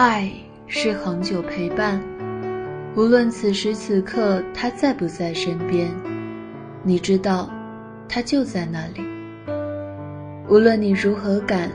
[0.00, 0.30] 爱
[0.68, 2.00] 是恒久陪伴，
[2.94, 5.90] 无论此时此刻他在不在身边，
[6.84, 7.50] 你知道，
[8.08, 9.02] 他就在那里。
[10.48, 11.68] 无论你如何赶，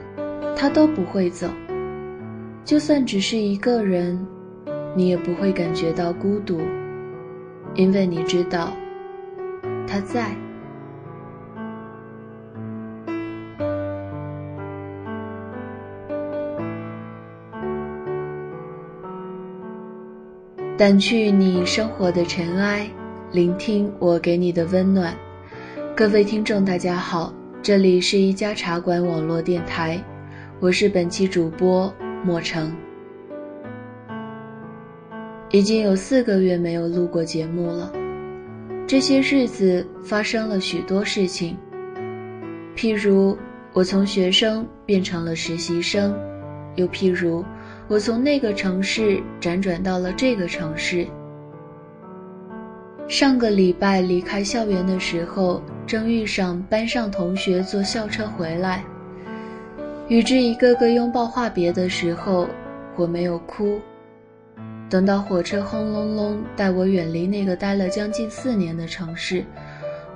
[0.55, 1.49] 他都不会走。
[2.63, 4.25] 就算只是一个人，
[4.95, 6.61] 你也不会感觉到孤独，
[7.75, 8.71] 因为你知道，
[9.85, 10.33] 他在。
[20.75, 22.89] 掸去你生活的尘埃，
[23.31, 25.15] 聆听我给你的温暖。
[25.95, 30.03] 各位听众，大家好，这里是一家茶馆网络电台，
[30.59, 32.75] 我是本期主播莫成。
[35.51, 37.93] 已经有四个月没有录过节目了，
[38.87, 41.55] 这些日子发生了许多事情，
[42.75, 43.37] 譬如
[43.73, 46.17] 我从学生变成了实习生，
[46.75, 47.45] 又譬如。
[47.87, 51.05] 我从那个城市辗转到了这个城市。
[53.09, 58.83] 上个礼拜离开校园的时候，正遇上班上同学坐校车回来，
[60.07, 62.47] 与之一个个拥抱话别的时候，
[62.95, 63.79] 我没有哭。
[64.89, 69.43] 等到火车轰隆隆带我远离那个待了将近四年的城市，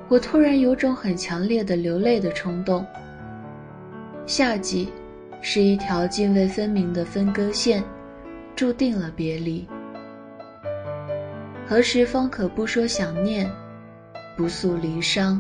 [0.08, 2.86] 我突然有种很强烈的流泪的冲动。
[4.26, 4.90] 夏季。
[5.41, 7.83] 是一条泾渭分明的分割线，
[8.55, 9.67] 注定了别离。
[11.66, 13.49] 何时方可不说想念，
[14.35, 15.39] 不诉离殇？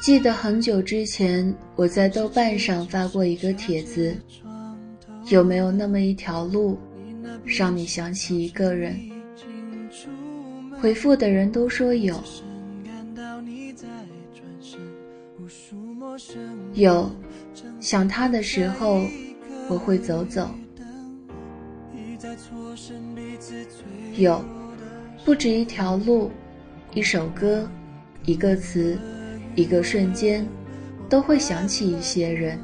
[0.00, 4.16] 记得很久之前，我在豆瓣上发过一个帖子，
[5.26, 6.78] 有没有那么一条路，
[7.44, 8.98] 让你想起一个人？
[10.80, 12.18] 回复的人都说有，
[16.72, 17.10] 有，
[17.78, 19.02] 想他的时候，
[19.68, 20.48] 我会走走。
[24.16, 24.42] 有，
[25.26, 26.30] 不止一条路，
[26.94, 27.68] 一首歌，
[28.24, 28.98] 一个词。
[29.54, 30.46] 一个瞬间，
[31.08, 32.58] 都会想起一些人。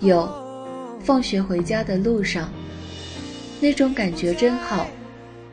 [0.00, 0.28] 有，
[1.00, 2.50] 放学回家的路上，
[3.60, 4.86] 那种感觉真好，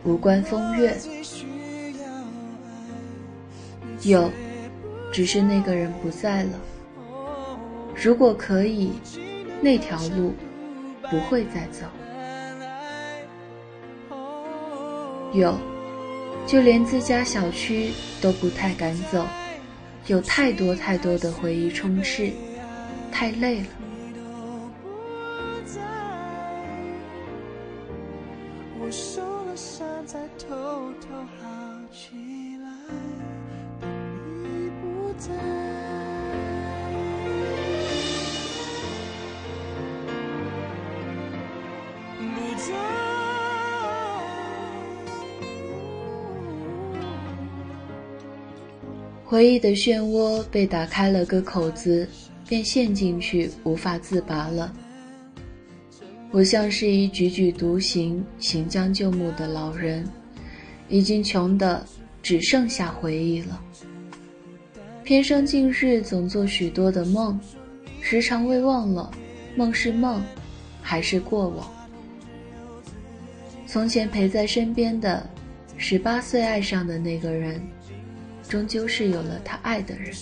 [0.04, 0.96] 无关风月。
[4.02, 4.30] 有，
[5.12, 6.60] 只是那个人不在了。
[7.96, 8.92] 如果可以，
[9.62, 10.34] 那条路
[11.10, 11.86] 不会再走。
[15.34, 15.58] 有。
[16.46, 19.26] 就连自家小区都不太敢走，
[20.08, 22.32] 有太多太多的回忆充斥，
[23.12, 23.68] 太累了。
[30.06, 30.54] 在偷
[31.00, 31.50] 偷好
[31.92, 32.70] 起来，
[33.80, 33.90] 等
[34.44, 35.32] 你不在
[49.34, 52.08] 回忆的漩涡被打开了个口子，
[52.48, 54.72] 便陷进去，无法自拔了。
[56.30, 60.08] 我像是一踽踽独行、行将就木的老人，
[60.88, 61.84] 已经穷的
[62.22, 63.60] 只剩下回忆了。
[65.04, 67.40] 偏生近日总做许多的梦，
[68.02, 69.10] 时常未忘了，
[69.56, 70.22] 梦是梦，
[70.80, 71.68] 还是过往？
[73.66, 75.28] 从前陪在身边的，
[75.76, 77.60] 十八岁爱上的那个人。
[78.48, 80.14] 终究是有了他爱的人。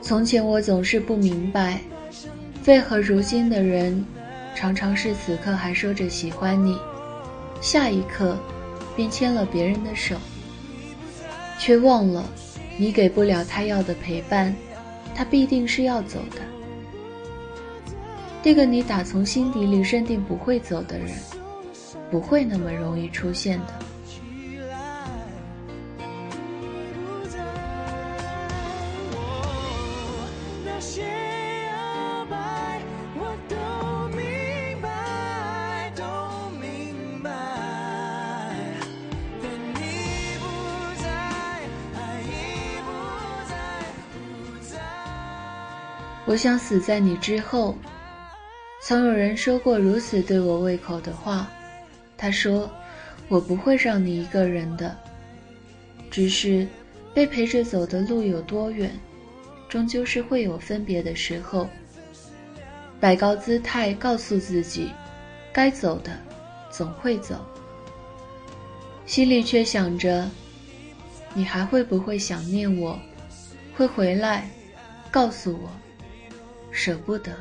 [0.00, 1.80] 从前我总是不明白，
[2.66, 4.04] 为何如今的人，
[4.54, 6.78] 常常是此刻还说着喜欢你。
[7.62, 8.36] 下一刻，
[8.96, 10.16] 便牵了别人的手，
[11.60, 12.28] 却忘了，
[12.76, 14.54] 你给不了他要的陪伴，
[15.14, 16.42] 他必定是要走的。
[18.42, 21.08] 这个你打从心底里认定不会走的人，
[22.10, 23.74] 不会那么容易出现的。
[46.32, 47.76] 我想死在你之后。
[48.80, 51.46] 曾有人说过如此对我胃口的话，
[52.16, 52.70] 他说
[53.28, 54.96] ：“我不会让你一个人的，
[56.10, 56.66] 只是
[57.12, 58.90] 被陪着走的路有多远，
[59.68, 61.68] 终究是会有分别的时候。”
[62.98, 64.90] 摆高姿态，告诉自己，
[65.52, 66.18] 该走的
[66.70, 67.44] 总会走，
[69.04, 70.26] 心里却想着：
[71.34, 72.98] 你还会不会想念我？
[73.76, 74.48] 会回来，
[75.10, 75.70] 告诉我，
[76.72, 77.32] 舍不得。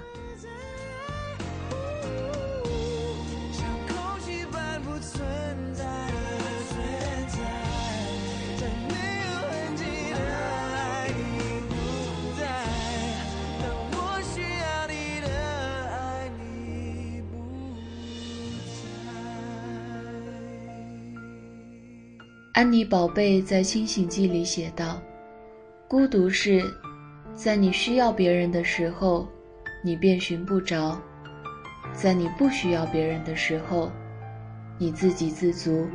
[22.54, 25.02] 安妮宝贝在《清醒记》里写道
[25.90, 26.62] ：“孤独是，
[27.36, 29.28] 在你需要别人的时候，
[29.84, 30.98] 你便寻不着；
[31.94, 33.92] 在你不需要别人的时候，
[34.78, 35.88] 你自给自足。”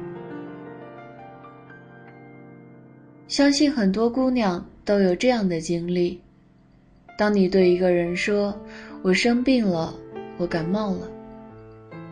[3.29, 6.21] 相信很多姑娘都有这样的经历：
[7.19, 8.57] 当你对一个人说
[9.03, 9.95] “我生病了，
[10.39, 11.11] 我感冒了”，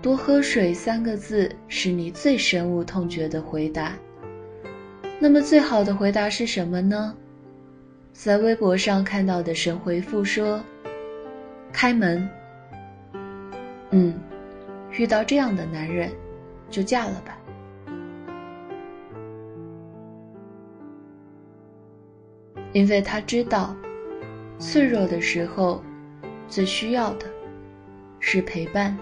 [0.02, 3.92] 多喝水三个字是你最深恶痛绝的回答。
[5.20, 7.16] 那么最好的回答是什么呢？
[8.14, 10.62] 在微博上看到的神回复说
[11.72, 12.26] ：“开门。”
[13.90, 14.14] 嗯，
[14.92, 16.10] 遇到这样的男人，
[16.70, 17.36] 就嫁了吧。
[22.72, 23.76] 因为他知道，
[24.58, 25.82] 脆弱的时候，
[26.48, 27.26] 最需要的
[28.20, 28.96] 是陪伴。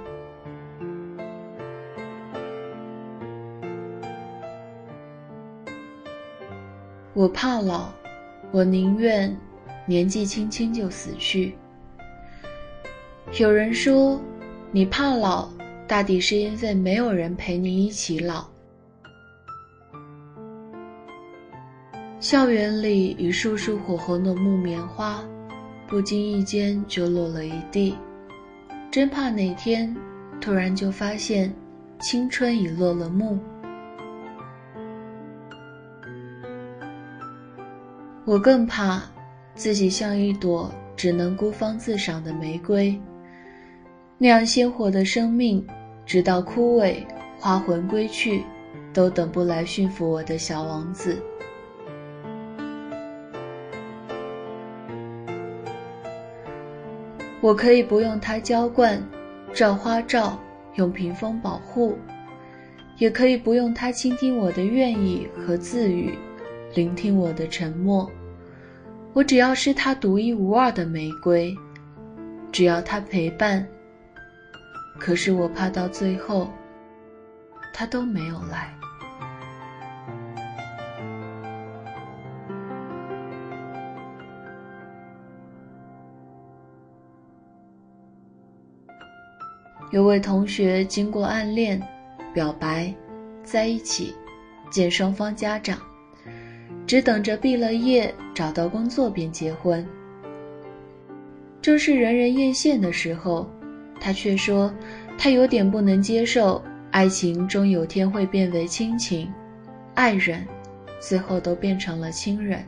[7.15, 7.93] 我怕老，
[8.53, 9.35] 我宁愿
[9.87, 11.55] 年纪轻轻就死去。
[13.41, 14.21] 有人说，
[14.71, 15.49] 你怕老，
[15.89, 18.47] 大抵是因为没有人陪你一起老。
[22.21, 25.25] 校园里一束束火红的木棉花，
[25.89, 27.97] 不经意间就落了一地，
[28.91, 29.97] 真怕哪天
[30.41, 31.53] 突然就发现，
[32.01, 33.39] 青春已落了幕。
[38.25, 39.03] 我更怕
[39.57, 42.97] 自己像一朵只能孤芳自赏的玫瑰，
[44.17, 45.67] 那样鲜活的生命，
[46.07, 47.05] 直到枯萎、
[47.37, 48.45] 花魂归去，
[48.93, 51.21] 都等不来驯服我的小王子。
[57.41, 59.03] 我可以不用它浇灌、
[59.53, 60.39] 照花照、
[60.77, 61.99] 用屏风保护，
[62.99, 66.17] 也可以不用它倾听我的愿意和自语。
[66.75, 68.11] 聆听我的沉默，
[69.13, 71.55] 我只要是他独一无二的玫瑰，
[72.51, 73.67] 只要他陪伴。
[74.99, 76.49] 可是我怕到最后，
[77.75, 78.75] 他都没有来。
[89.91, 91.79] 有位同学经过暗恋、
[92.33, 92.95] 表白、
[93.45, 94.15] 在一起，
[94.71, 95.79] 见双方家长。
[96.93, 99.83] 只等着毕了业找到工作便结婚。
[101.63, 103.49] 正是人人艳羡的时候，
[103.99, 104.71] 他却说
[105.17, 109.33] 他有点不能接受爱情终有天会变为亲情，
[109.95, 110.47] 爱人
[111.01, 112.63] 最后都变成了亲人。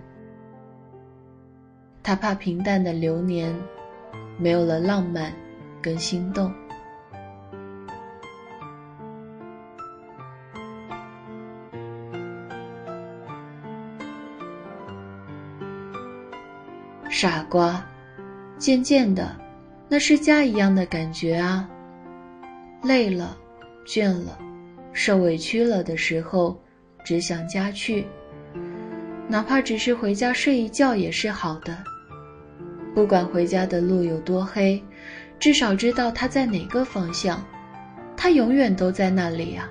[2.03, 3.55] 他怕平淡的流年
[4.39, 5.35] 没有了浪漫
[5.83, 6.51] 跟心动。
[17.17, 17.81] 傻瓜，
[18.59, 19.37] 渐渐的，
[19.89, 21.71] 那是家一样的感觉啊。
[22.83, 23.37] 累了，
[23.87, 24.37] 倦了，
[24.93, 26.61] 受委屈了的时候，
[27.05, 28.05] 只想家去，
[29.29, 31.79] 哪怕只是回家睡一觉也是好的。
[32.97, 34.83] 不管回家的路有多黑，
[35.39, 37.41] 至少知道他在哪个方向，
[38.17, 39.71] 他永远都在那里呀。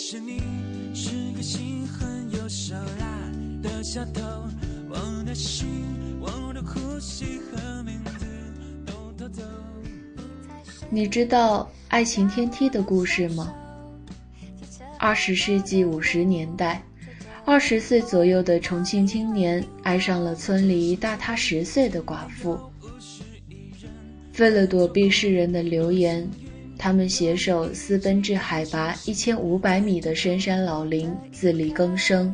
[0.00, 0.40] 其实你
[0.94, 4.22] 是个心狠又手辣的小偷，
[4.88, 5.66] 我的心，
[6.20, 8.24] 我的呼吸和名字
[8.86, 9.42] 都偷走。
[10.88, 13.52] 你知道爱情天梯的故事吗？
[15.00, 16.80] 二十世纪五十年代，
[17.44, 22.56] 二十岁左右的重庆青年爱上了村里大他十岁的寡妇，
[24.38, 26.30] 为了躲避世人的流言。
[26.78, 32.32] 他们携手私奔至海拔一千五百米的深山老林，自力更生。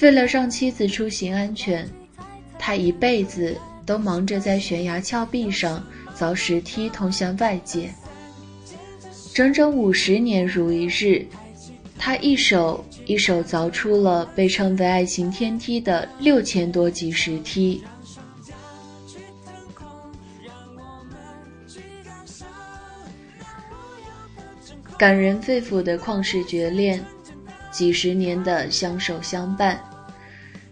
[0.00, 1.86] 为了让妻子出行安全，
[2.58, 5.84] 他一辈子都忙着在悬崖峭壁上
[6.18, 7.90] 凿石梯通向外界。
[9.34, 11.26] 整整五十年如一日，
[11.98, 17.82] 他一手一手凿出了被称为“爱情天梯”的六千多级石梯。
[25.02, 27.04] 感人肺腑的旷世绝恋，
[27.72, 29.82] 几十年的相守相伴。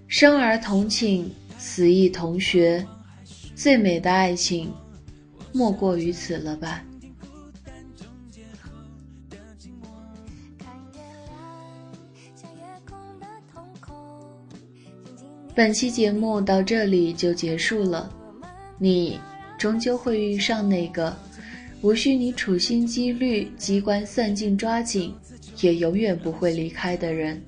[0.07, 2.87] 生儿同寝，死亦同学，
[3.57, 4.73] 最美的爱情，
[5.53, 6.81] 莫过于此了吧？
[15.57, 18.09] 本期节目到这里就结束了，
[18.79, 19.19] 你
[19.59, 21.17] 终究会遇上那个
[21.83, 25.15] 无需你处心积虑、机关算尽抓紧，
[25.61, 27.43] 也永远不会离开的人。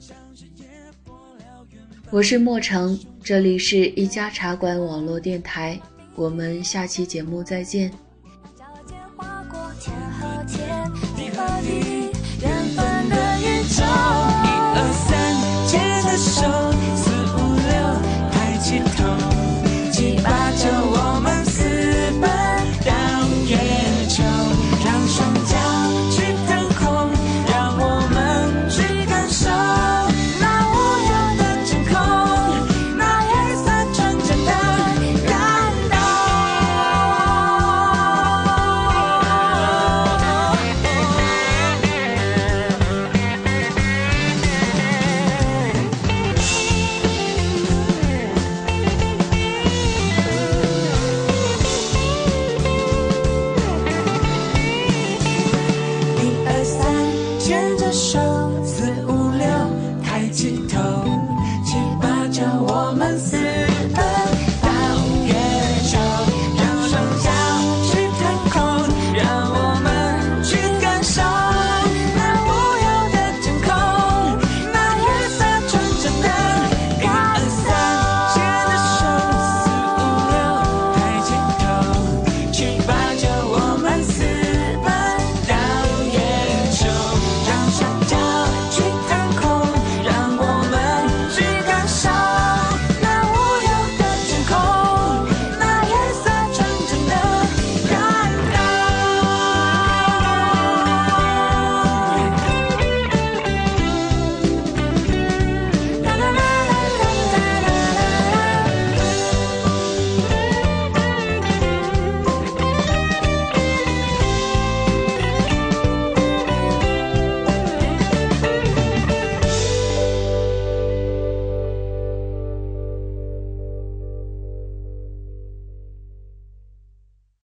[2.10, 5.78] 我是莫城，这里是一家茶馆网络电台，
[6.14, 7.92] 我们下期节目再见。